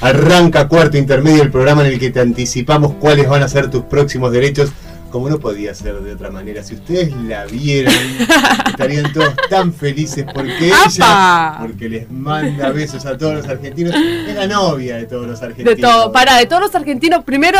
[0.00, 3.84] Arranca cuarto intermedio, el programa en el que te anticipamos cuáles van a ser tus
[3.84, 4.70] próximos derechos.
[5.10, 7.92] Como no podía ser de otra manera, si ustedes la vieran,
[8.68, 14.34] estarían todos tan felices porque ella, porque les manda besos a todos los argentinos, es
[14.36, 15.74] la novia de todos los argentinos.
[15.74, 17.58] De todo, para, de todos los argentinos, primero,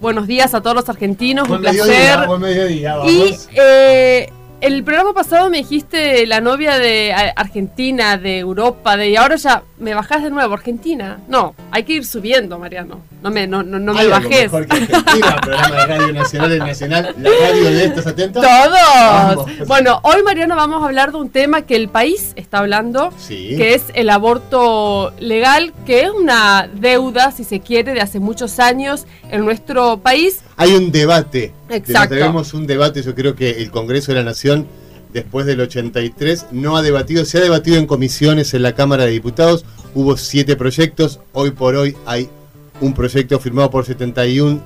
[0.00, 2.24] buenos días a todos los argentinos, Buen un placer.
[2.28, 3.12] buen mediodía, vamos.
[3.12, 9.10] Y eh, el programa pasado me dijiste la novia de a- Argentina, de Europa, de
[9.10, 11.18] y ahora ya me bajás de nuevo, Argentina.
[11.28, 13.00] No, hay que ir subiendo, Mariano.
[13.20, 14.42] No me, no, no, no me bajes.
[14.44, 18.42] mejor que Argentina, programa de Radio Nacional Nacional, la radio de estos atentos.
[18.42, 19.46] Todos.
[19.46, 19.66] Vamos.
[19.66, 23.54] Bueno, hoy Mariano vamos a hablar de un tema que el país está hablando, Sí.
[23.56, 28.60] que es el aborto legal, que es una deuda, si se quiere, de hace muchos
[28.60, 30.40] años en nuestro país.
[30.56, 31.52] Hay un debate.
[31.68, 32.14] Exacto.
[32.14, 34.66] Tenemos un debate, yo creo que el Congreso de la Nación,
[35.12, 39.10] después del 83, no ha debatido, se ha debatido en comisiones en la Cámara de
[39.10, 42.28] Diputados, hubo siete proyectos, hoy por hoy hay
[42.80, 44.62] un proyecto firmado por 71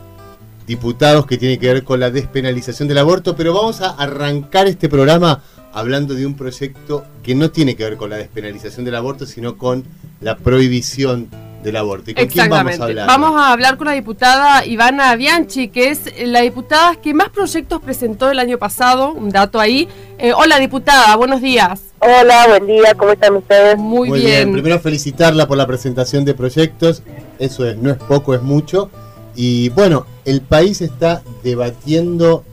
[0.67, 4.89] diputados que tiene que ver con la despenalización del aborto, pero vamos a arrancar este
[4.89, 9.27] programa hablando de un proyecto que no tiene que ver con la despenalización del aborto,
[9.27, 9.85] sino con
[10.21, 11.29] la prohibición
[11.67, 12.13] del aborto.
[12.13, 13.07] ¿Y con quién vamos a hablar?
[13.09, 17.83] Vamos a hablar con la diputada Ivana Bianchi, que es la diputada que más proyectos
[17.83, 19.89] presentó el año pasado, un dato ahí.
[20.19, 21.83] Eh, hola diputada, buenos días.
[21.99, 23.77] Hola, buen día, ¿cómo están ustedes?
[23.77, 24.31] Muy, Muy bien.
[24.31, 24.53] bien.
[24.53, 27.03] Primero felicitarla por la presentación de proyectos.
[27.41, 28.89] Eso es, no es poco, es mucho.
[29.35, 32.45] Y bueno, el país está debatiendo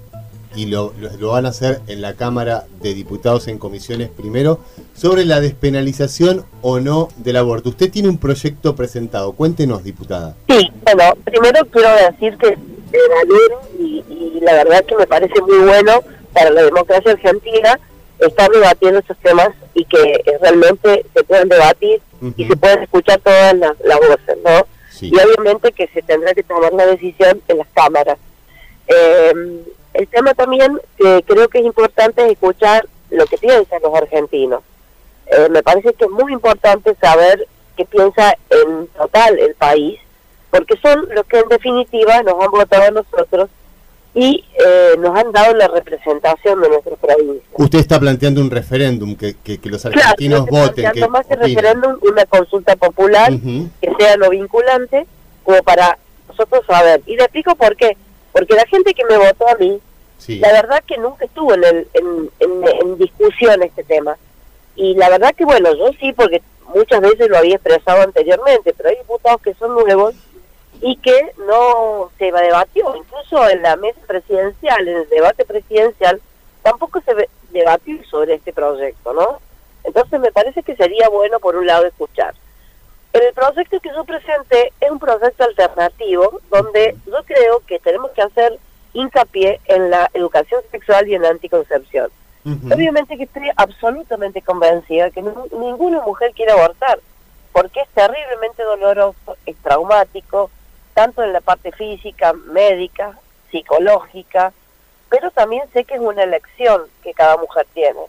[0.55, 4.59] y lo, lo- lo van a hacer en la Cámara de Diputados en comisiones primero
[4.95, 7.69] sobre la despenalización o no del aborto.
[7.69, 9.31] Usted tiene un proyecto presentado.
[9.33, 10.35] Cuéntenos, diputada.
[10.49, 12.57] Sí, bueno, primero quiero decir que es
[13.09, 16.01] valero y, y la verdad que me parece muy bueno
[16.33, 17.79] para la democracia argentina
[18.19, 22.01] estar debatiendo estos temas y que eh, realmente se puedan debatir
[22.37, 24.65] y se puedan escuchar todas las, las voces, ¿no?
[24.91, 25.11] Sí.
[25.11, 28.17] Y obviamente que se tendrá que tomar la decisión en las cámaras.
[28.87, 29.33] Eh,
[29.93, 34.61] el tema también que creo que es importante es escuchar lo que piensan los argentinos.
[35.27, 39.99] Eh, me parece que es muy importante saber qué piensa en total el país,
[40.51, 43.49] porque son los que en definitiva nos han votado a nosotros
[44.15, 47.41] y eh, nos han dado la representación de nuestra provincia.
[47.53, 50.91] Usted está planteando un referéndum, que, que- que los Claro, argentinos estoy voten.
[50.91, 53.31] Que más que referéndum, una consulta popular
[53.81, 55.07] que sea no vinculante,
[55.43, 57.01] como para nosotros saber.
[57.07, 57.97] Y le explico por qué.
[58.33, 59.79] Porque la gente que me votó a mí,
[60.17, 60.39] Sí.
[60.39, 64.17] la verdad que nunca estuvo en, el, en, en- en discusión este tema.
[64.75, 66.41] Y la verdad que, bueno, yo sí, porque
[66.73, 70.15] muchas veces lo había expresado anteriormente, pero hay diputados que son nuevos
[70.81, 72.95] y que no se debatió.
[72.95, 76.19] Incluso en la mesa presidencial, en el debate presidencial,
[76.61, 79.39] tampoco se debatió sobre este proyecto, ¿no?
[79.83, 82.33] Entonces me parece que sería bueno, por un lado, escuchar.
[83.13, 88.23] El proyecto que yo presenté es un proyecto alternativo donde yo creo que tenemos que
[88.23, 88.59] hacer
[88.93, 92.09] hincapié en la educación sexual y en la anticoncepción.
[92.45, 96.99] Obviamente que estoy absolutamente convencida que ninguna mujer quiere abortar,
[97.53, 100.49] porque es terriblemente doloroso, es traumático,
[100.93, 103.17] tanto en la parte física, médica,
[103.49, 104.51] psicológica,
[105.09, 107.99] pero también sé que es una elección que cada mujer tiene.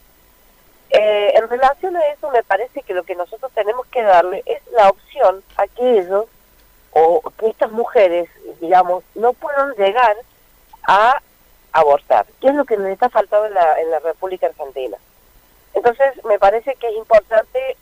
[0.91, 4.61] Eh, en relación a eso, me parece que lo que nosotros tenemos que darle es
[4.73, 6.27] la opción a que ellos,
[6.93, 8.29] o que estas mujeres,
[8.61, 10.17] digamos, no puedan llegar
[10.87, 11.21] a
[11.73, 14.97] abortar, que es lo que nos está faltando en la, en la República Argentina.
[15.73, 17.77] Entonces, me parece que es importante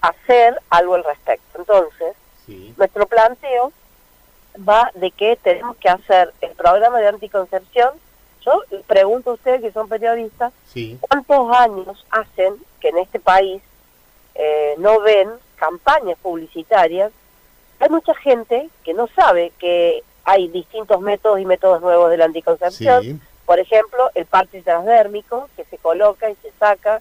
[0.00, 1.58] hacer algo al respecto.
[1.58, 2.74] Entonces, Sí.
[2.76, 3.72] nuestro planteo
[4.68, 7.90] va de que tenemos que hacer el programa de anticoncepción.
[8.44, 10.98] Yo pregunto a ustedes que son periodistas, Sí.
[11.00, 13.62] ¿cuántos años hacen que en este país
[14.34, 17.12] eh, no ven campañas publicitarias?
[17.80, 22.26] Hay mucha gente que no sabe que hay distintos métodos y métodos nuevos de la
[22.26, 23.02] anticoncepción.
[23.02, 23.20] Sí.
[23.46, 27.00] Por ejemplo, el parche transdérmico que se coloca y se saca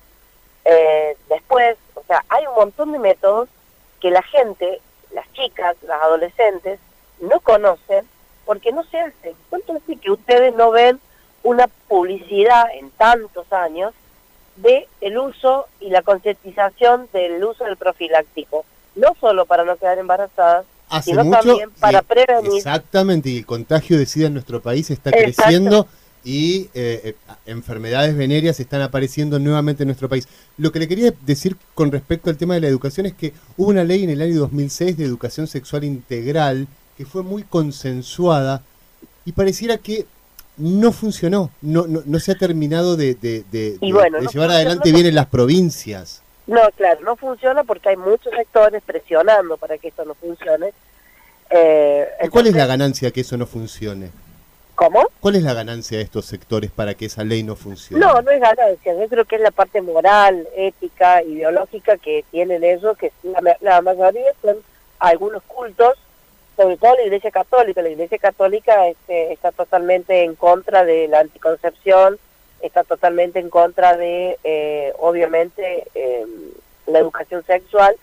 [0.65, 1.77] eh, después.
[1.95, 3.49] O sea, hay un montón de métodos
[4.01, 4.81] que la gente,
[5.13, 6.79] las chicas, las adolescentes,
[7.19, 8.07] no conocen
[8.45, 9.35] porque no se hacen.
[9.49, 10.99] ¿Cuánto hace que ustedes no ven
[11.43, 13.93] una publicidad en tantos años
[14.57, 18.65] de el uso y la concientización del uso del profiláctico?
[18.95, 21.39] No solo para no quedar embarazadas, hace sino mucho.
[21.39, 22.57] también para prevenir.
[22.57, 25.43] Exactamente, y el contagio de SIDA en nuestro país está Exacto.
[25.43, 25.87] creciendo
[26.23, 27.15] y eh, eh,
[27.45, 30.27] enfermedades venéreas están apareciendo nuevamente en nuestro país.
[30.57, 33.69] Lo que le quería decir con respecto al tema de la educación es que hubo
[33.69, 38.63] una ley en el año 2006 de educación sexual integral que fue muy consensuada
[39.23, 40.05] y pareciera que
[40.59, 44.25] no funcionó, no, no, no se ha terminado de, de- de- Y de- bueno, de
[44.25, 46.21] no llevar adelante bien en las provincias.
[46.47, 50.71] No, claro, no funciona porque hay muchos sectores presionando para que esto no funcione.
[51.49, 54.09] Eh, ¿Y ¿Cuál es la ganancia que eso no funcione?
[54.75, 55.09] ¿Cómo?
[55.19, 58.03] ¿Cuál es la ganancia de estos sectores para que esa ley no funcione?
[58.05, 58.93] No, no es ganancia.
[58.97, 63.81] Yo creo que es la parte moral, ética, ideológica que tienen ellos, que la, la
[63.81, 64.57] mayoría son
[64.99, 65.95] algunos cultos,
[66.59, 67.81] sobre todo la Iglesia Católica.
[67.81, 72.19] La Iglesia Católica este, está totalmente en contra de la anticoncepción,
[72.59, 76.25] está totalmente en contra de, eh, obviamente, eh,
[76.85, 77.95] la educación sexual.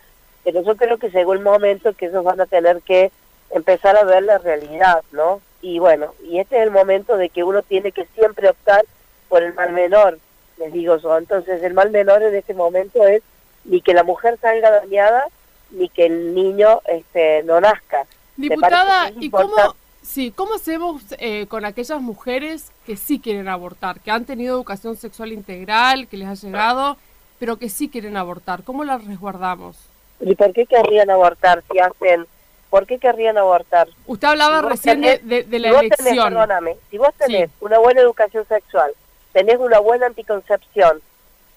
[0.43, 3.13] Pero yo creo que llegó el momento que ellos van a tener que
[3.51, 5.43] empezar a ver la realidad, ¿no?
[5.61, 8.87] Y bueno, y este es el momento de que uno tiene que siempre optar
[9.29, 10.19] por el mal menor,
[10.57, 11.19] les digo yo.
[11.19, 13.23] Entonces, el mal menor en este momento es
[13.65, 15.27] ni que la mujer salga dañada,
[15.73, 18.07] ni que el niño este, no nazca.
[18.37, 19.55] Diputada, ¿y cómo,
[20.03, 24.97] sí, cómo hacemos eh, con aquellas mujeres que sí quieren abortar, que han tenido educación
[24.97, 26.97] sexual integral, que les ha llegado,
[27.39, 28.63] pero que sí quieren abortar?
[28.63, 29.77] ¿Cómo las resguardamos?
[30.21, 32.27] ¿Y por qué querrían abortar si hacen...
[32.69, 33.89] ¿Por qué querrían abortar?
[34.07, 36.25] Usted hablaba Si recién de, tenés- de- de la si vos tenés, elección.
[36.35, 37.57] perdóname, si vos tenés Sí.
[37.61, 38.91] una buena educación sexual,
[39.33, 41.01] tenés una buena anticoncepción,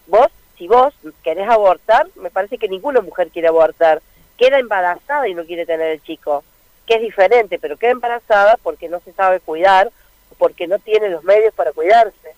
[0.06, 0.28] vos,
[0.58, 0.94] si vos
[1.24, 4.02] querés abortar, me parece que ninguna mujer quiere abortar.
[4.38, 6.44] Queda embarazada y no quiere tener el chico,
[6.90, 9.92] que es diferente, pero queda embarazada porque no se sabe cuidar,
[10.40, 12.34] porque no tiene los medios para cuidarse.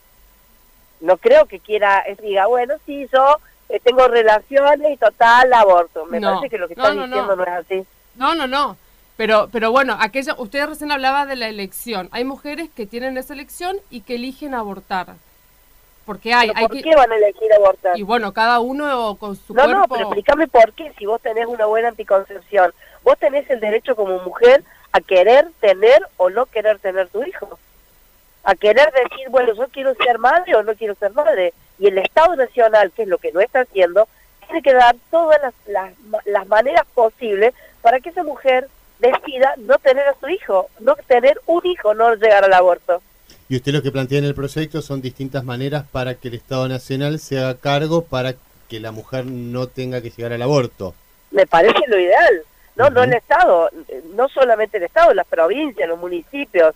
[1.00, 3.38] No creo que quiera, es, diga, bueno, sí, yo
[3.70, 6.06] eh, tengo relaciones y total aborto.
[6.08, 6.34] Me No.
[6.36, 7.16] parece que lo que No, están no, no.
[7.16, 7.86] diciendo no es así.
[8.16, 8.78] No, no, no.
[9.16, 12.10] Pero, pero bueno, aquella, usted recién hablaba de la elección.
[12.12, 15.16] Hay mujeres que tienen esa elección y que eligen abortar.
[16.06, 17.98] Porque hay, ¿Pero hay ¿Por que, qué van a elegir abortar?
[17.98, 19.80] y bueno, cada uno con su No, cuerpo.
[19.80, 23.96] no, pero explícame por qué, si vos tenés una buena anticoncepción, vos tenés el derecho
[23.96, 27.60] como mujer a querer tener o no querer tener tu hijo.
[28.44, 31.54] A querer decir, bueno, yo quiero ser madre o no quiero ser madre.
[31.80, 34.08] Y el Estado Nacional, que es lo que no está haciendo,
[34.46, 35.94] tiene que dar todas las, las,
[36.26, 38.68] las maneras posibles para que esa mujer
[39.00, 43.02] decida no tener a su hijo, no tener un hijo, no llegar al aborto.
[43.50, 46.68] Y usted lo que plantea en el proyecto son distintas maneras para que el Estado
[46.68, 48.36] Nacional se haga cargo para
[48.70, 50.94] que la mujer no tenga que llegar al aborto.
[51.32, 52.44] me parece lo ideal.
[52.76, 56.74] No, no el Estado, eh, no solamente el Estado, las provincias, los municipios,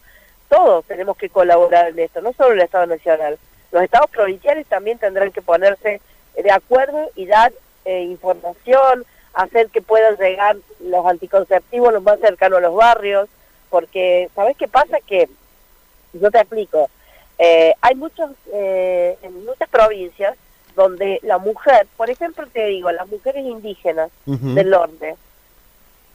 [0.50, 3.38] todos tenemos que colaborar en esto, no solo el Estado Nacional.
[3.72, 6.02] Los Estados provinciales también tendrán que ponerse
[6.36, 7.52] de acuerdo y dar
[7.86, 13.30] eh, información, hacer que puedan llegar los anticonceptivos los más cercanos a los barrios,
[13.70, 14.98] porque, ¿sabes qué pasa?
[15.06, 15.30] Que,
[16.14, 16.90] yo te explico,
[17.38, 20.36] eh, hay muchos, eh, en muchas provincias
[20.76, 25.16] donde la mujer, por ejemplo te digo, las mujeres indígenas, del norte.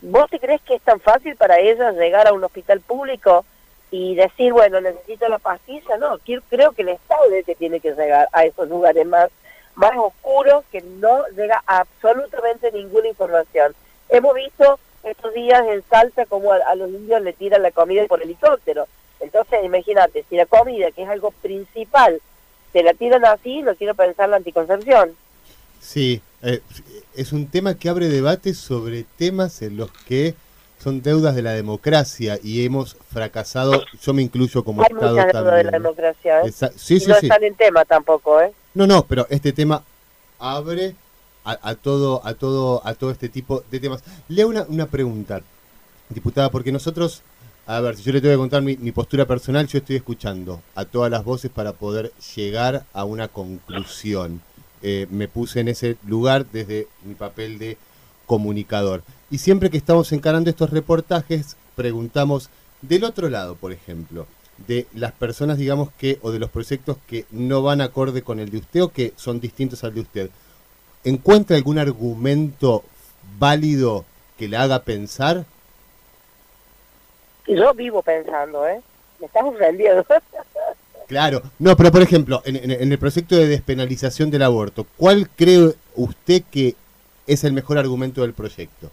[0.02, 3.44] ¿Vos te crees que es tan fácil para ellas llegar a un hospital público
[3.91, 5.97] y decir, bueno, necesito la pastilla?
[5.99, 6.19] No,
[6.49, 9.31] creo que el Estado es que tiene que llegar a esos lugares más,
[9.75, 13.75] más oscuros que no llega absolutamente ninguna información.
[14.08, 18.06] Hemos visto estos días en Salta como a, a los indios le tiran la comida
[18.06, 18.87] por helicóptero.
[19.20, 22.21] Entonces, imagínate, si la comida, que es algo principal,
[22.73, 25.14] te la tiran así, no quiero pensar la anticoncepción.
[25.78, 26.61] Sí, eh,
[27.14, 30.35] es un tema que abre debate sobre temas en los que
[30.82, 35.32] son deudas de la democracia y hemos fracasado, yo me incluyo como Hay Estado muchas
[35.32, 35.78] deudas de la ¿no?
[35.78, 36.49] democracia, ¿eh?
[36.49, 37.26] Esa- sí, Y sí, no sí.
[37.26, 38.52] están en tema tampoco, ¿eh?
[38.75, 39.82] No, no, pero este tema
[40.38, 40.94] abre
[41.44, 44.02] a, a todo, a todo, a todo este tipo de temas.
[44.28, 45.42] Le hago una, una pregunta,
[46.09, 47.20] diputada, porque nosotros,
[47.66, 50.62] a ver, si yo le tengo que contar mi, mi postura personal, yo estoy escuchando
[50.75, 54.40] a todas las voces para poder llegar a una conclusión.
[54.83, 57.77] Eh, me puse en ese lugar desde mi papel de
[58.27, 59.03] comunicador.
[59.31, 64.27] Y siempre que estamos encarando estos reportajes, preguntamos del otro lado, por ejemplo,
[64.67, 68.51] de las personas, digamos que, o de los proyectos que no van acorde con el
[68.51, 70.31] de usted o que son distintos al de usted.
[71.05, 72.85] ¿Encuentra algún argumento
[73.39, 74.05] válido
[74.39, 75.45] que le haga pensar?
[77.47, 78.81] Yo vivo pensando, ¿eh?
[79.19, 80.05] Me estás ofendiendo.
[81.11, 85.29] Claro, no, pero por ejemplo, en, en- en el proyecto de despenalización del aborto, ¿cuál
[85.29, 86.76] cree usted que
[87.26, 88.90] es el mejor argumento del proyecto?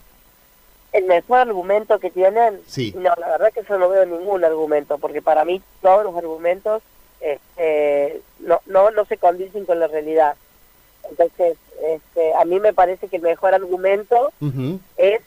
[0.94, 2.92] El mejor argumento que tienen, Sí.
[2.98, 6.82] no, la verdad que yo no veo ningún argumento, porque para mí todos los argumentos
[7.22, 10.34] este, no, no, no se condicen con la realidad.
[11.12, 11.56] Entonces,
[11.86, 14.32] este, a mí me parece que el mejor argumento
[14.98, 15.22] es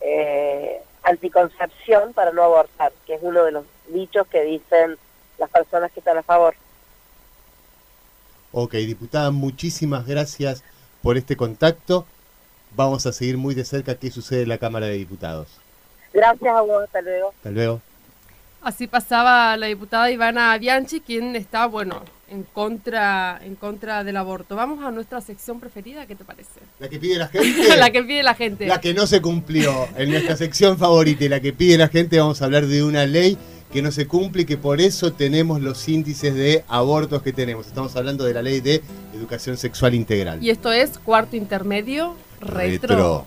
[0.00, 4.96] eh, anticoncepción para no abortar, que es uno de los dichos que dicen
[5.38, 6.54] las personas que están a favor.
[8.52, 10.62] Ok, diputada, muchísimas gracias
[11.02, 12.06] por este contacto.
[12.74, 15.48] Vamos a seguir muy de cerca qué sucede en la Cámara de Diputados.
[16.12, 17.32] Gracias a vos, hasta luego.
[17.36, 17.80] Hasta luego.
[18.62, 24.56] Así pasaba la diputada Ivana Bianchi, quien está, bueno, en contra, en contra del aborto.
[24.56, 26.60] Vamos a nuestra sección preferida, ¿qué te parece?
[26.80, 27.76] La que pide la gente.
[27.76, 28.66] la que pide la gente.
[28.66, 29.86] La que no se cumplió.
[29.96, 33.06] En nuestra sección favorita y la que pide la gente, vamos a hablar de una
[33.06, 33.38] ley
[33.72, 37.66] que no se cumple y que por eso tenemos los índices de abortos que tenemos.
[37.66, 38.82] Estamos hablando de la ley de
[39.14, 40.42] educación sexual integral.
[40.42, 43.26] Y esto es cuarto intermedio retro.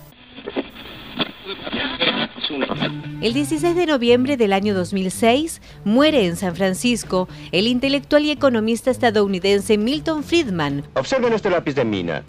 [3.20, 8.90] El 16 de noviembre del año 2006 muere en San Francisco el intelectual y economista
[8.90, 10.84] estadounidense Milton Friedman.
[10.94, 12.24] Observen este lápiz de mina.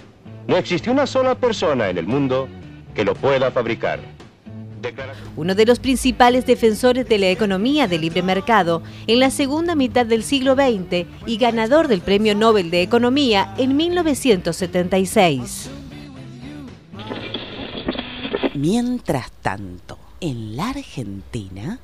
[0.48, 2.50] No existe una sola persona en el mundo
[2.94, 4.00] que lo pueda fabricar.
[5.36, 10.06] Uno de los principales defensores de la economía de libre mercado en la segunda mitad
[10.06, 15.70] del siglo XX y ganador del Premio Nobel de Economía en 1976.
[18.56, 21.80] Mientras tanto, en la Argentina...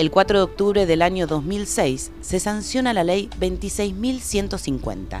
[0.00, 5.20] El 4 de octubre del año 2006 se sanciona la ley 26.150,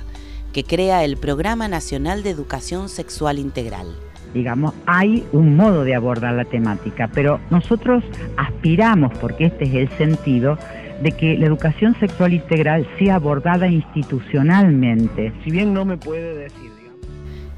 [0.52, 3.86] que crea el Programa Nacional de Educación Sexual Integral.
[4.34, 8.04] Digamos, hay un modo de abordar la temática, pero nosotros
[8.36, 10.56] aspiramos, porque este es el sentido,
[11.02, 15.32] de que la educación sexual integral sea abordada institucionalmente.
[15.42, 17.00] Si bien no me puede decir, digamos.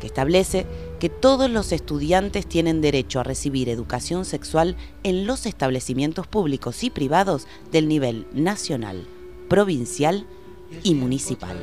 [0.01, 0.67] Que establece
[1.01, 6.91] que todos los estudiantes tienen derecho a recibir educación sexual en los establecimientos públicos y
[6.91, 9.07] privados del nivel nacional,
[9.49, 10.25] provincial
[10.85, 11.57] y municipal.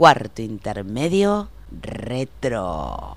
[0.00, 1.50] Cuarto intermedio,
[1.82, 3.16] retro.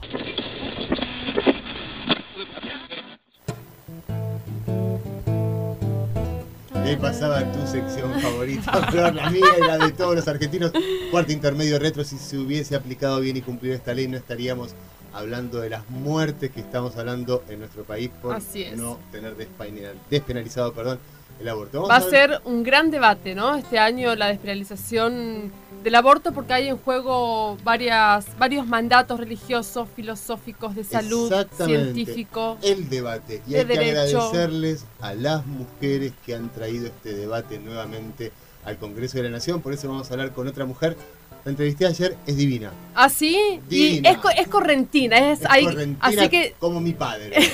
[6.76, 10.72] Ahí pasaba tu sección favorita, Flor, la mía y la de todos los argentinos.
[11.12, 14.72] Cuarto intermedio retro, si se hubiese aplicado bien y cumplido esta ley, no estaríamos
[15.14, 18.76] hablando de las muertes que estamos hablando en nuestro país por Así es.
[18.78, 21.00] no tener despenal- despenalizado perdón,
[21.44, 21.82] el aborto.
[21.82, 23.56] Vamos Va a ser un gran debate, ¿no?
[23.56, 25.52] Este año la despenalización
[25.84, 32.58] del aborto porque hay en juego varias, varios mandatos religiosos, filosóficos, de salud, científico.
[32.62, 33.42] el debate.
[33.46, 38.32] Y de hay que agradecerles a las mujeres que han traído este debate nuevamente
[38.66, 39.62] al Congreso de la Nación.
[39.62, 40.96] Por eso vamos a hablar con otra mujer.
[41.46, 42.72] La entrevisté ayer, es divina.
[42.96, 43.60] ¿Ah, sí?
[43.70, 44.12] Y Divina.
[44.12, 47.34] es, co- es correntina, es, Es hay- correntina así que como mi padre.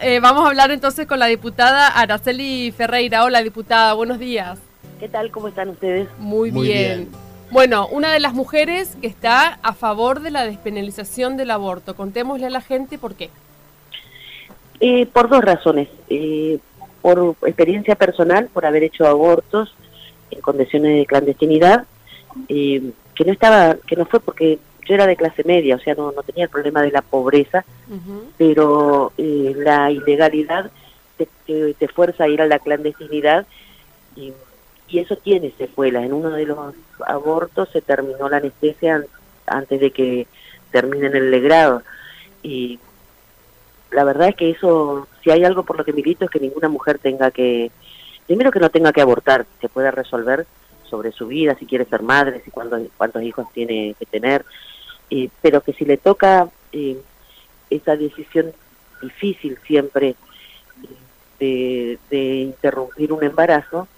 [0.00, 3.24] Eh, vamos a hablar entonces con la diputada Araceli Ferreira.
[3.24, 4.58] Hola, diputada, buenos días.
[5.00, 5.30] ¿Qué tal?
[5.32, 6.08] ¿Cómo están ustedes?
[6.18, 6.98] Muy, Muy bien.
[6.98, 7.08] bien.
[7.50, 11.96] Bueno, una de las mujeres que está a favor de la despenalización del aborto.
[11.96, 13.30] Contémosle a la gente por qué.
[14.80, 15.88] Eh, por dos razones.
[16.08, 16.58] Eh,
[17.02, 19.74] por experiencia personal, por haber hecho abortos
[20.30, 21.86] en condiciones de clandestinidad,
[22.48, 25.94] eh, que no estaba, que no fue porque yo era de clase media, o sea,
[25.94, 27.64] no, no tenía el problema de la pobreza,
[28.38, 30.70] pero eh, la ilegalidad
[31.16, 33.46] te, te- te fuerza a ir a la clandestinidad
[34.16, 34.32] y,
[34.88, 36.04] y eso tiene secuelas.
[36.04, 36.74] En uno de los
[37.06, 39.06] abortos se terminó la anestesia an-
[39.46, 40.26] antes de que
[40.70, 41.82] terminen el legrado.
[42.42, 42.78] Y
[43.90, 46.68] la verdad es que eso, si hay algo por lo que milito es que ninguna
[46.68, 47.70] mujer tenga que,
[48.26, 50.46] primero que no tenga que abortar, se pueda resolver
[50.88, 54.44] sobre su vida, si quiere ser madre, si cuántos, cuántos hijos tiene que tener,
[55.10, 57.00] eh, pero que si le toca eh,
[57.70, 58.52] esa decisión
[59.00, 60.16] difícil siempre
[61.38, 63.88] de, de interrumpir un embarazo,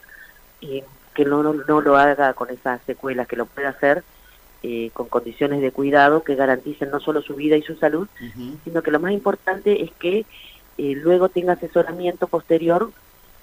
[0.61, 4.05] eh, que no, no, no lo haga con esas secuelas, que lo pueda hacer
[4.63, 8.09] eh, con condiciones de cuidado que garanticen no solo su vida y su salud,
[8.63, 10.27] sino que lo más importante es que
[10.77, 12.91] eh, luego tenga asesoramiento posterior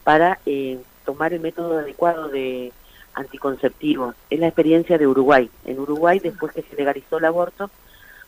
[0.03, 2.71] para eh, tomar el método adecuado de
[3.17, 4.13] anticonceptivo.
[4.29, 5.49] Es la experiencia de Uruguay.
[5.65, 7.69] En Uruguay, después que se legalizó el aborto,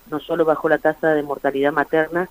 [0.09, 2.27] no solo bajó la tasa de mortalidad materna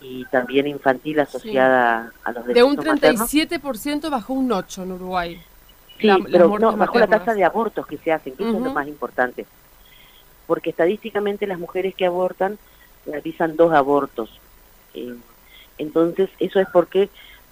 [0.00, 3.30] y también infantil asociada a los De un decesos maternos.
[3.30, 5.40] 37% bajó un 8 en Uruguay.
[5.98, 8.62] Sí, La- pero no, bajó la tasa de abortos que se hacen, que eso es
[8.62, 9.46] lo más importante.
[10.46, 12.58] Porque estadísticamente las mujeres que abortan
[13.04, 14.30] realizan dos abortos.
[14.94, 15.14] Eh,
[15.76, 17.10] entonces, eso es porque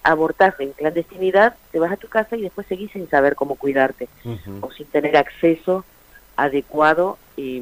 [0.09, 4.09] abortás en clandestinidad, te vas a tu casa y después seguís sin saber cómo cuidarte
[4.61, 5.85] o sin tener acceso
[6.35, 7.61] adecuado eh,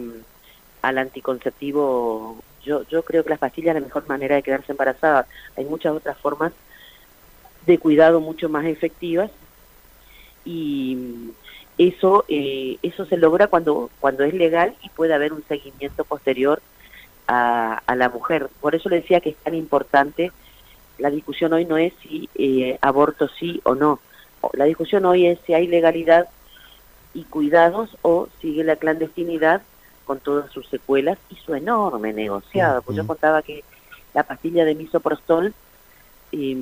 [0.82, 2.38] al anticonceptivo.
[2.64, 5.28] Yo, yo creo que las pastillas es la mejor manera de quedarse embarazada.
[5.58, 6.54] Hay muchas otras formas
[7.66, 9.30] de cuidado mucho más efectivas
[10.46, 11.34] y,
[11.78, 16.60] eso eh, eso se logra cuando cuando es legal y puede haber un seguimiento posterior
[17.28, 18.50] a, a, la mujer.
[18.62, 20.32] Por eso le decía que es tan importante,
[20.98, 24.00] la discusión hoy no es si eh, aborto sí o no,
[24.54, 26.28] la discusión hoy es si hay legalidad
[27.14, 29.62] y cuidados o sigue la clandestinidad
[30.06, 32.82] con todas sus secuelas y su enorme negociado.
[32.82, 33.64] Pues yo contaba que
[34.14, 35.54] la pastilla de misoprostol
[36.32, 36.58] eh,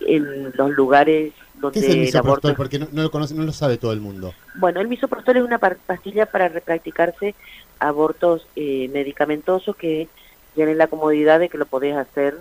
[0.00, 2.54] en los lugares donde ¿Qué es el misoprostol?
[2.54, 4.34] Porque no, lo conoce, no lo sabe todo el mundo.
[4.56, 7.34] Bueno, el misoprostol es una pastilla para practicarse
[7.78, 10.08] abortos eh, medicamentosos que
[10.54, 12.36] tienen la comodidad de que lo podés hacer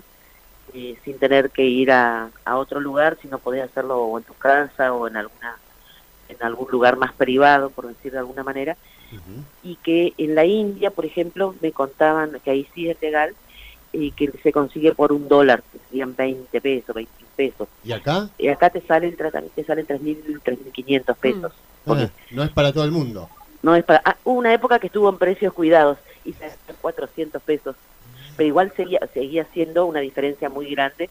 [0.74, 4.94] eh, sin tener que ir a, a, otro lugar, sino podés hacerlo en tu casa
[4.94, 5.58] o en alguna
[6.30, 8.76] en algún lugar más privado, por decir de alguna manera,
[9.62, 13.36] y que en la India, por ejemplo, me contaban que ahí sí es legal,
[13.94, 17.68] y que se consigue por un dólar, que serían 20 pesos, 20 pesos.
[17.84, 18.28] ¿Y acá?
[18.40, 21.54] Y acá te salen, te salen 3.000, 3.500 pesos.
[21.86, 23.30] Ah, no es para todo el mundo.
[23.62, 24.02] No es para...
[24.04, 26.50] Ah, hubo una época que estuvo en precios cuidados y se
[26.82, 27.76] 400 pesos,
[28.36, 31.10] pero igual seguía, seguía siendo una diferencia muy grande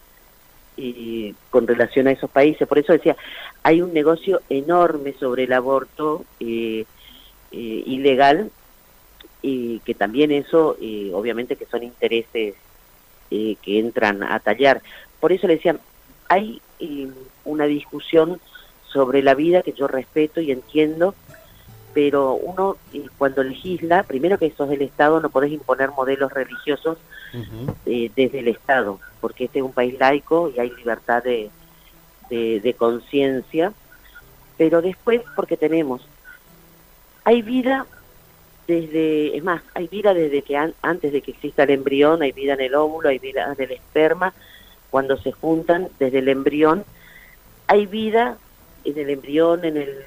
[0.77, 2.67] y con relación a esos países.
[2.67, 3.17] Por eso decía,
[3.63, 6.85] hay un negocio enorme sobre el aborto eh,
[7.53, 8.51] eh, ilegal
[9.43, 12.55] y que también eso, eh, obviamente que son intereses
[13.31, 14.83] eh, que entran a tallar.
[15.21, 15.77] Por eso le decía,
[16.29, 17.09] hay eh,
[17.45, 18.41] una discusión
[18.87, 21.15] sobre la vida que yo respeto y entiendo,
[21.95, 26.99] pero uno eh, cuando legisla, primero que sos del Estado, no podés imponer modelos religiosos
[27.87, 31.51] eh, desde el Estado, porque este es un país laico y hay libertad de,
[32.31, 33.73] de, de conciencia,
[34.57, 36.03] pero después porque tenemos,
[37.25, 37.87] hay vida
[38.67, 42.55] desde, es más, hay vida desde que antes de que exista el embrión, hay vida
[42.55, 44.33] en el óvulo, hay vida del esperma,
[44.91, 46.85] cuando se juntan desde el embrión,
[47.67, 48.39] hay vida
[48.85, 50.05] en el embrión, en el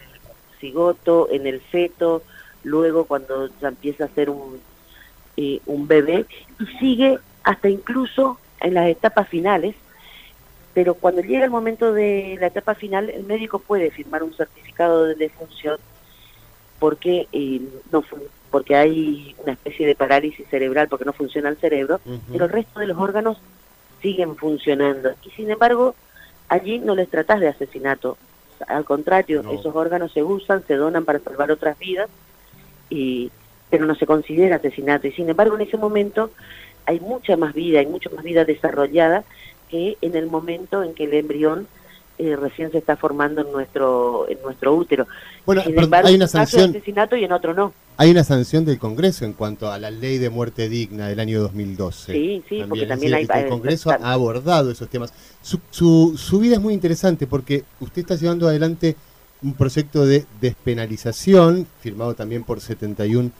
[0.59, 2.23] cigoto, en el feto,
[2.63, 4.59] luego cuando ya empieza a ser un,
[5.37, 6.25] eh, un bebé,
[6.59, 9.75] y sigue hasta incluso en las etapas finales,
[10.73, 15.05] pero cuando llega el momento de la etapa final, el médico puede firmar un certificado
[15.05, 15.77] de defunción
[16.79, 18.03] porque eh, no
[18.51, 21.99] porque hay una especie de parálisis cerebral porque no funciona el cerebro,
[22.31, 23.37] pero el resto de los órganos
[24.01, 25.13] siguen funcionando.
[25.25, 25.95] Y sin embargo,
[26.47, 28.17] allí no les tratás de asesinato.
[28.67, 32.09] Al contrario, esos órganos se usan, se donan para salvar otras vidas,
[32.89, 33.31] y,
[33.69, 35.07] pero no se considera asesinato.
[35.07, 36.31] Y sin embargo, en ese momento
[36.85, 39.23] hay mucha más vida, hay mucha más vida desarrollada
[39.69, 41.67] que en el momento en que el embrión
[42.17, 45.07] eh, recién se está formando en nuestro en nuestro útero.
[45.45, 45.63] Bueno,
[46.03, 47.73] hay una sanción asesinato y en otro no.
[47.97, 51.41] Hay una sanción del Congreso en cuanto a la ley de muerte digna del año
[51.41, 52.13] 2012.
[52.13, 55.13] Sí, sí, porque también hay el Congreso ha abordado esos temas.
[55.41, 58.95] Su, su, su vida es muy interesante porque usted está llevando adelante
[59.41, 63.31] un proyecto de despenalización firmado también por 71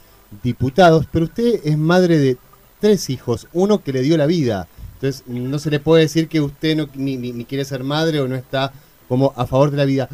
[0.42, 2.36] diputados, pero usted es madre de
[2.80, 6.40] tres hijos, uno que le dio la vida entonces, no se le puede decir que
[6.40, 8.72] usted no, ni, ni, quiere ser madre o no está
[9.08, 10.08] como a favor de la vida.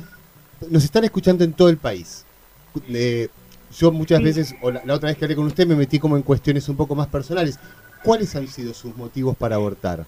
[0.71, 2.25] Nos están escuchando en todo el país.
[2.89, 3.29] Eh,
[3.79, 6.25] yo muchas veces, o la, otra vez que hablé con usted, me metí como en
[6.25, 7.61] cuestiones un poco más personales.
[8.03, 10.05] ¿Cuáles han sido sus motivos para abortar?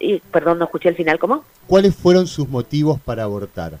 [0.00, 1.44] Y, perdón, no escuché el final, ¿cómo?
[1.68, 3.78] ¿Cuáles fueron sus motivos para abortar?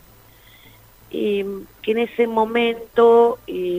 [1.10, 1.40] que
[1.86, 3.38] en ese momento,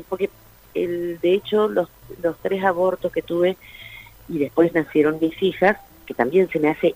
[0.10, 0.32] porque
[0.74, 1.88] el, de hecho los,
[2.24, 3.56] los tres abortos que tuve
[4.28, 5.78] y después nacieron mis hijas,
[6.10, 6.95] que también se me hace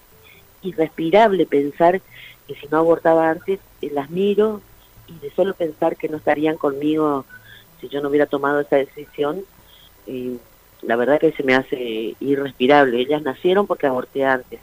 [0.63, 2.01] irrespirable pensar
[2.47, 4.59] que si no abortaba antes, eh, las miro
[5.07, 7.25] y de solo pensar que no estarían conmigo
[7.79, 9.43] si yo no hubiera tomado esa decisión,
[10.07, 10.35] eh,
[10.81, 12.99] la verdad que se me hace irrespirable.
[13.01, 14.59] Ellas nacieron porque aborté antes.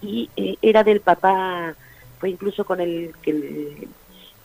[0.00, 1.76] Y eh, era del papá,
[2.18, 3.86] fue incluso con el que,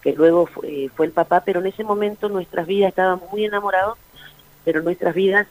[0.03, 3.97] que luego fue, fue, el papá, pero en ese momento nuestras vidas estaban muy enamorados,
[4.63, 5.47] pero nuestras vidas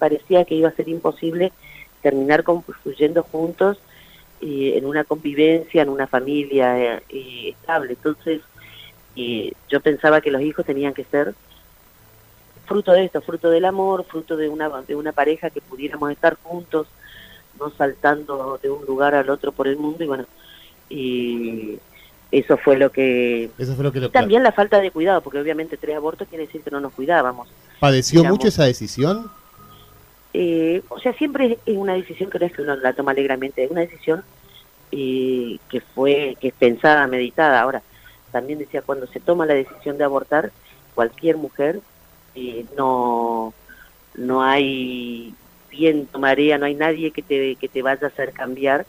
[0.00, 1.52] parecía que iba a ser imposible
[2.06, 3.78] terminar construyendo juntos
[4.40, 7.94] eh, en una convivencia, en una familia eh, estable.
[7.94, 8.42] Entonces,
[9.16, 11.34] eh, yo pensaba que los hijos tenían que ser
[12.64, 16.36] fruto de esto, fruto del amor, fruto de una, de una pareja que pudiéramos estar
[16.40, 16.86] juntos,
[17.58, 20.26] no saltando de un lugar al otro por el mundo y bueno,
[20.88, 21.80] y
[22.30, 23.50] eso fue lo que...
[23.58, 26.60] Eso fue lo que También la falta de cuidado, porque obviamente tres abortos quiere decir
[26.62, 27.48] que no nos cuidábamos.
[27.80, 29.28] ¿Padeció mucho esa decisión?
[30.38, 33.70] Eh, o sea, siempre es una decisión que no que uno la toma alegremente, es
[33.70, 34.22] una decisión
[34.92, 37.62] eh, que fue, que es pensada, meditada.
[37.62, 37.82] Ahora,
[38.32, 40.52] también decía, cuando se toma la decisión de abortar,
[40.94, 41.80] cualquier mujer,
[42.34, 43.54] eh, no,
[44.14, 45.32] no hay
[45.70, 48.84] viento, marea, no hay nadie que te, que te vaya a hacer cambiar,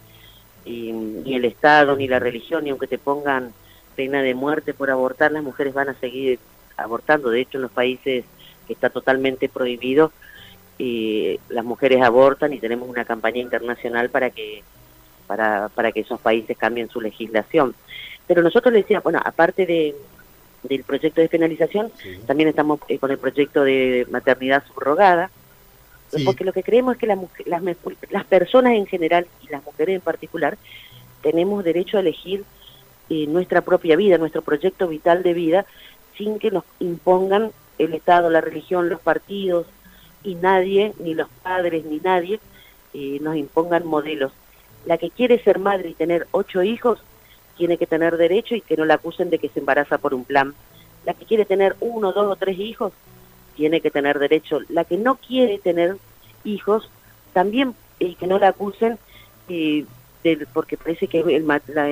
[0.66, 3.54] ni el Estado, ni la religión, ni aunque te pongan
[3.96, 6.40] pena de muerte por abortar, las mujeres van a seguir
[6.76, 7.30] abortando.
[7.30, 8.26] De hecho, en los países
[8.68, 10.12] que está totalmente prohibido,
[10.80, 14.64] eh, las mujeres abortan y tenemos una campaña internacional para que
[15.26, 17.76] para, para que esos países cambien su legislación.
[18.28, 19.96] Pero nosotros le decíamos, bueno, aparte de,
[20.64, 21.92] del proyecto de penalización,
[22.26, 25.30] también estamos eh, con el proyecto de maternidad subrogada,
[26.24, 27.62] porque lo que creemos es que las, las,
[28.10, 30.58] las personas en general y las mujeres en particular
[31.22, 32.46] tenemos derecho a elegir
[33.10, 35.66] eh, nuestra propia vida, nuestro proyecto vital de vida,
[36.18, 39.68] sin que nos impongan el Estado, la religión, los partidos
[40.28, 42.42] y nadie, ni los padres, ni nadie,
[42.94, 44.34] eh, nos impongan modelos.
[44.86, 47.02] La que quiere ser madre y tener ocho hijos,
[47.56, 50.26] tiene que tener derecho y que no la acusen de que se embaraza por un
[50.26, 50.54] plan.
[51.06, 52.92] La que quiere tener uno, dos o tres hijos,
[53.56, 54.60] tiene que tener derecho.
[54.68, 55.96] La que no quiere tener
[56.44, 56.90] hijos,
[57.32, 59.00] también y que no la acusen
[59.48, 59.86] eh,
[60.54, 61.90] porque parece que el, la,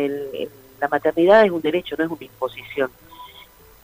[0.82, 2.91] la maternidad es un derecho, no es una imposición.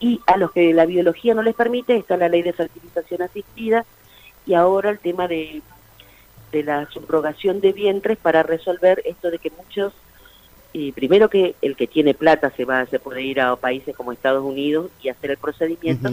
[0.02, 3.86] Y a los que la biología no les permite, está la ley de fertilización asistida
[4.46, 5.62] y ahora el tema de,
[6.52, 9.94] de la subrogación de vientres para resolver esto de que muchos,
[10.74, 14.12] y primero que el que tiene plata se va se puede ir a países como
[14.12, 16.10] Estados Unidos y hacer el procedimiento,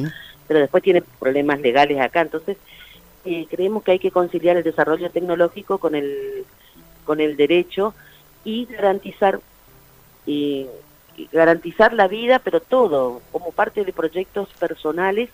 [0.47, 2.21] pero después tiene problemas legales acá.
[2.21, 2.57] Entonces,
[3.25, 6.45] eh, creemos que hay que conciliar el desarrollo tecnológico con el,
[7.05, 7.95] con el derecho
[8.45, 9.41] y garantizar
[10.27, 10.67] y
[11.33, 15.31] garantizar la vida, pero todo como parte de proyectos personales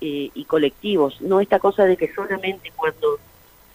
[0.00, 3.18] eh, y colectivos, no esta cosa de que solamente cuando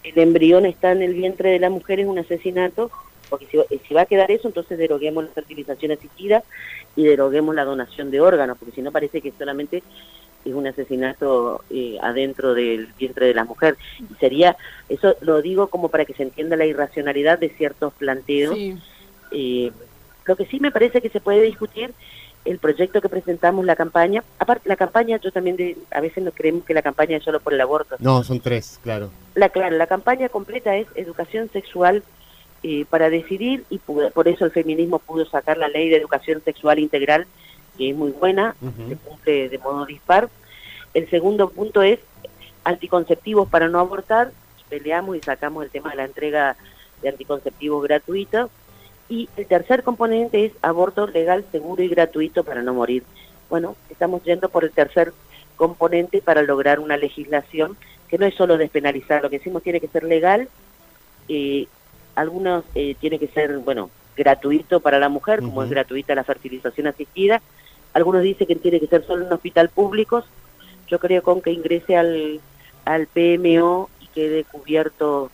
[0.04, 2.90] el embrión está en el vientre de la mujer es un asesinato,
[3.28, 6.42] porque si, si va a quedar eso, entonces deroguemos la fertilización asistida
[6.96, 9.82] y deroguemos la donación de órganos, porque si no parece que solamente
[10.44, 13.76] es un asesinato eh, adentro del vientre de la mujer.
[13.98, 14.56] Y sería,
[14.88, 18.56] eso lo digo como para que se entienda la irracionalidad de ciertos planteos.
[19.30, 19.70] Eh,
[20.24, 21.92] lo que sí me parece que se puede discutir
[22.44, 24.24] el proyecto que presentamos, la campaña.
[24.38, 27.40] Aparte, la campaña, yo también de, a veces no creemos que la campaña es solo
[27.40, 27.96] por el aborto.
[27.98, 29.10] No, son tres, claro.
[29.34, 32.02] La, claro, la campaña completa es educación sexual
[32.62, 36.78] eh, para decidir y por eso el feminismo pudo sacar la ley de educación sexual
[36.78, 37.26] integral
[37.76, 38.54] que es muy buena,
[38.88, 40.28] se cumple de modo dispar.
[40.94, 42.00] El segundo punto es
[42.64, 44.32] anticonceptivos para no abortar,
[44.68, 46.56] peleamos y sacamos el tema de la entrega
[47.00, 48.50] de anticonceptivos gratuitos.
[49.12, 53.02] Y el tercer componente es aborto legal, seguro y gratuito para no morir.
[53.50, 55.12] Bueno, estamos yendo por el tercer
[55.56, 57.76] componente para lograr una legislación
[58.08, 60.48] que no es solo despenalizar, lo que decimos tiene que ser legal,
[61.28, 61.66] eh,
[62.14, 66.86] algunos eh, tiene que ser, bueno, gratuito para la mujer, como es gratuita la fertilización
[66.86, 67.42] asistida,
[67.92, 70.24] algunos dicen que tiene que ser solo en un hospital público.
[70.88, 72.40] Yo creo con que ingrese al,
[72.86, 75.30] al PMO y quede cubierto,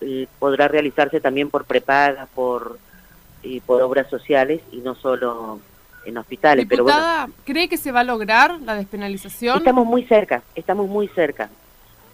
[0.00, 2.80] eh, podrá realizarse también por prepagas, por,
[3.42, 5.60] eh, por obras sociales y no solo
[6.04, 6.66] en hospitales.
[6.68, 9.58] pero bueno, ¿cree que se va a lograr la despenalización?
[9.58, 11.50] Estamos muy cerca, estamos muy cerca.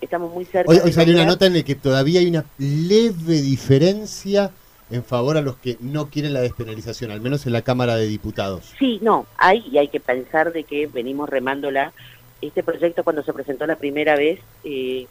[0.00, 0.70] Estamos muy cerca.
[0.70, 4.50] Hoy, hoy salió una nota en la que todavía hay una leve diferencia
[4.90, 8.06] en favor a los que no quieren la despenalización, al menos en la Cámara de
[8.06, 8.72] Diputados.
[8.78, 11.92] Sí, no, hay y hay que pensar de que venimos remándola.
[12.40, 15.06] Este proyecto cuando se presentó la primera vez eh,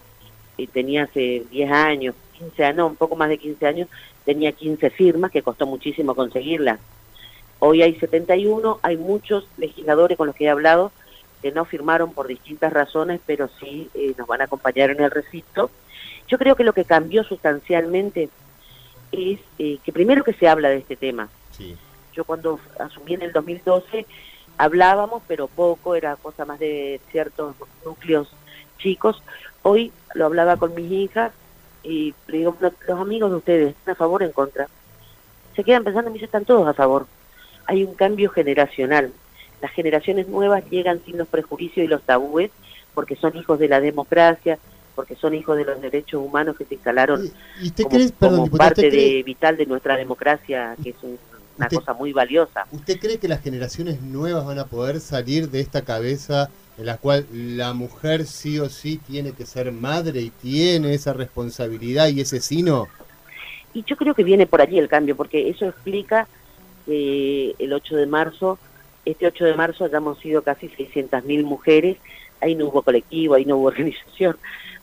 [0.57, 3.89] eh tenía hace 10 años, 15 años, no, un poco más de 15 años,
[4.25, 6.79] tenía 15 firmas que costó muchísimo conseguirla.
[7.59, 10.91] Hoy hay 71, hay muchos legisladores con los que he hablado
[11.41, 15.11] que no firmaron por distintas razones, pero sí eh, nos van a acompañar en el
[15.11, 15.69] recinto.
[16.27, 18.29] Yo creo que lo que cambió sustancialmente
[19.11, 21.29] es eh, que primero que se habla de este tema.
[22.13, 24.05] Yo cuando asumí en el 2012
[24.57, 28.29] hablábamos, pero poco, era cosa más de ciertos núcleos
[28.79, 29.21] chicos.
[29.61, 31.31] Hoy lo hablaba con mis hijas
[31.85, 34.67] y le digo, los amigos de ustedes, ¿están a favor o en contra?
[35.55, 37.07] Se quedan pensando, me dicen, están todos a favor.
[37.65, 39.11] Hay un cambio generacional.
[39.61, 42.51] Las generaciones nuevas llegan sin los prejuicios y los tabúes
[42.93, 44.57] porque son hijos de la democracia,
[44.95, 47.29] porque son hijos de los derechos humanos que se instalaron
[48.19, 50.95] como, parte de, vital de nuestra democracia, que es
[51.57, 52.65] una cosa muy valiosa.
[52.71, 56.97] ¿Usted cree que las generaciones nuevas van a poder salir de esta cabeza en la
[56.97, 62.21] cual la mujer sí o sí tiene que ser madre y tiene esa responsabilidad y
[62.21, 62.87] ese sino?
[63.73, 66.27] Y yo creo que viene por allí el cambio, porque eso explica
[66.85, 68.59] que el 8 de marzo,
[69.05, 71.97] este 8 de marzo hayamos sido casi 600.000 mujeres,
[72.41, 74.37] ahí no hubo colectivo, ahí no hubo organización,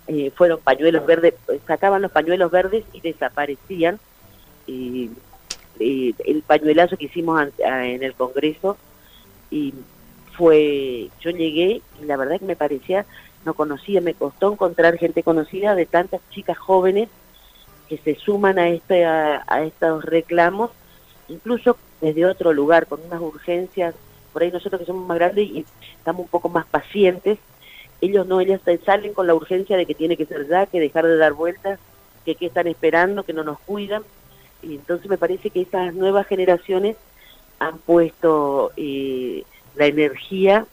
[0.08, 1.34] eh, fueron pañuelos verdes,
[1.66, 3.98] sacaban los pañuelos verdes y desaparecían.
[4.66, 5.10] y
[5.78, 8.76] el pañuelazo que hicimos en el Congreso
[9.50, 9.74] y
[10.32, 13.06] fue, yo llegué y la verdad que me parecía,
[13.44, 17.08] no conocía, me costó encontrar gente conocida de tantas chicas jóvenes
[17.88, 20.70] que se suman a, este, a, estos reclamos,
[21.28, 23.94] incluso desde otro lugar, con unas urgencias
[24.32, 25.66] por ahí nosotros que somos más grandes y
[25.98, 27.38] estamos un poco más pacientes,
[28.00, 31.06] ellos no, ellos salen con la urgencia de que tiene que ser ya, que dejar
[31.06, 31.78] de dar vueltas,
[32.24, 34.02] que qué están esperando, que no nos cuidan.
[34.62, 36.96] Y entonces me parece que estas nuevas generaciones
[37.58, 39.44] han puesto eh,
[39.76, 40.66] la energía,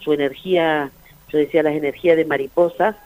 [0.00, 0.90] su energía,
[1.28, 2.96] yo decía las energías de mariposas,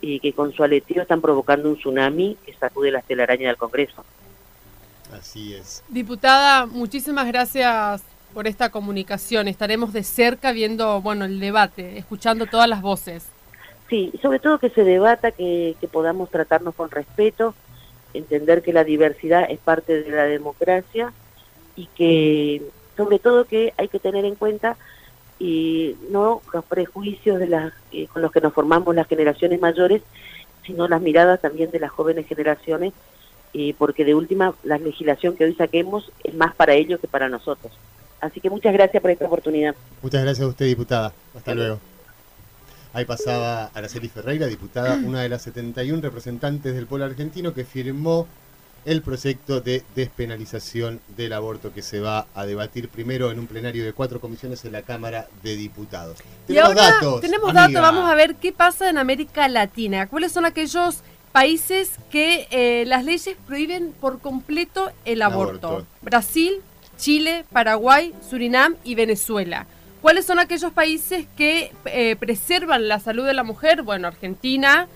[0.00, 4.04] y que con su aleteo están provocando un tsunami que sacude la telaraña del Congreso.
[5.12, 5.82] Así es.
[5.88, 9.48] Diputada, muchísimas gracias por esta comunicación.
[9.48, 13.26] Estaremos de cerca viendo, bueno, el debate, escuchando todas las voces.
[13.88, 17.54] Sí, sobre todo que se debata, que, que podamos tratarnos con respeto,
[18.14, 21.12] entender que la diversidad es parte de la democracia
[21.74, 22.62] y que,
[23.00, 24.76] sobre todo, que hay que tener en cuenta
[25.38, 30.02] y no los prejuicios de las, eh, con los que nos formamos las generaciones mayores,
[30.66, 32.92] sino las miradas también de las jóvenes generaciones,
[33.54, 37.30] eh, porque de última la legislación que hoy saquemos es más para ellos que para
[37.30, 37.72] nosotros.
[38.20, 39.74] Así que muchas gracias por esta oportunidad.
[40.02, 41.14] Muchas gracias a usted, diputada.
[41.34, 41.80] Hasta luego.
[42.92, 48.26] Ahí pasaba Araceli Ferreira, diputada, una de las 71 representantes del pueblo argentino que firmó
[48.84, 53.84] el proyecto de despenalización del aborto que se va a debatir primero en un plenario
[53.84, 56.18] de cuatro comisiones en la Cámara de Diputados.
[56.48, 60.06] Y ahora tenemos datos, vamos a ver qué pasa en América Latina.
[60.06, 65.68] ¿Cuáles son aquellos países que eh, las leyes prohíben por completo el aborto?
[65.68, 65.86] aborto.
[66.00, 66.62] Brasil,
[66.96, 69.66] Chile, Paraguay, Surinam y Venezuela.
[70.00, 73.82] ¿Cuáles son aquellos países que eh, preservan la salud de la mujer?
[73.82, 74.88] Bueno, Argentina,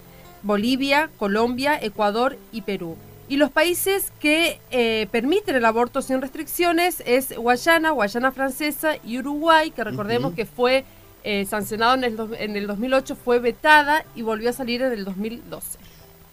[0.42, 2.96] Bolivia, Colombia, Ecuador y Perú.
[3.28, 9.18] Y los países que eh, permiten el aborto sin restricciones es Guayana, Guayana Francesa y
[9.18, 10.84] Uruguay, que recordemos que fue
[11.24, 15.04] eh, sancionado en el, en el 2008, fue vetada y volvió a salir en el
[15.06, 15.78] 2012.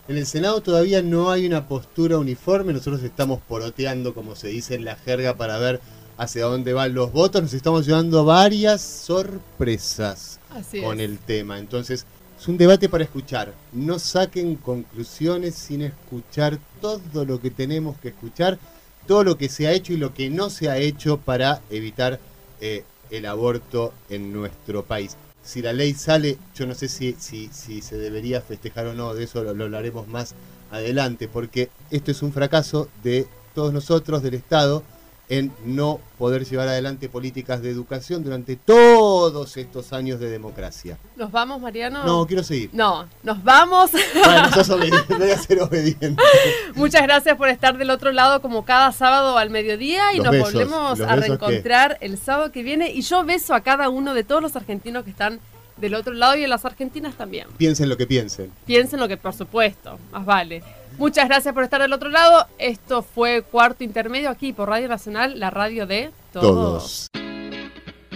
[0.09, 4.75] En el Senado todavía no hay una postura uniforme, nosotros estamos poroteando, como se dice
[4.75, 5.79] en la jerga, para ver
[6.17, 11.09] hacia dónde van los votos, nos estamos llevando varias sorpresas Así con es.
[11.09, 11.57] el tema.
[11.57, 12.05] Entonces,
[12.41, 13.53] es un debate para escuchar.
[13.71, 18.57] No saquen conclusiones sin escuchar todo lo que tenemos que escuchar,
[19.05, 22.19] todo lo que se ha hecho y lo que no se ha hecho para evitar
[22.59, 25.17] eh, el aborto en nuestro país.
[25.43, 29.25] Si la ley sale, yo no sé si, si, se debería festejar o no, de
[29.25, 30.33] eso lo hablaremos más
[30.71, 34.81] adelante, porque esto es un fracaso de todos nosotros, del Estado,
[35.31, 40.97] en no poder llevar adelante políticas de educación durante todos estos años de democracia.
[41.15, 42.03] ¿Nos vamos, Mariano?
[42.03, 42.69] No, quiero seguir.
[42.73, 43.91] No, nos vamos.
[44.13, 46.21] Bueno, sos obediente, voy a ser obediente.
[46.75, 50.33] Muchas gracias por estar del otro lado como cada sábado al mediodía y Los nos
[50.33, 52.91] besos, volvemos a reencontrar el sábado que viene.
[52.91, 55.39] Y yo beso a cada uno de todos los argentinos que están
[55.77, 57.47] del otro lado y a las argentinas también.
[57.57, 58.51] Piensen lo que piensen.
[58.65, 60.61] Piensen lo que, por supuesto, más vale.
[60.97, 62.47] Muchas gracias por estar del otro lado.
[62.57, 67.07] Esto fue Cuarto Intermedio aquí por Radio Nacional, la radio de Todos.